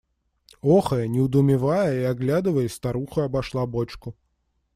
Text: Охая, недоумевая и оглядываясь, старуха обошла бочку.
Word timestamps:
Охая, 0.63 1.05
недоумевая 1.05 1.99
и 2.01 2.05
оглядываясь, 2.05 2.73
старуха 2.73 3.23
обошла 3.25 3.67
бочку. 3.67 4.15